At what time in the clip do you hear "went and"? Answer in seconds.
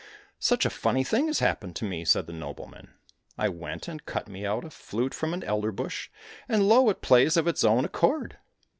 3.49-4.03